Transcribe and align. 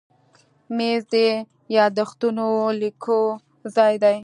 مېز 0.75 1.01
د 1.13 1.15
یاداښتونو 1.77 2.45
لیکلو 2.81 3.21
ځای 3.75 3.93
دی. 4.03 4.15